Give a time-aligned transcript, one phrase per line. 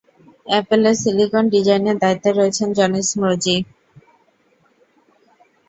[0.47, 3.57] অ্যাপলের silicon ডিজাইনের দায়িত্বে রয়েছেন জনি স্রোজি।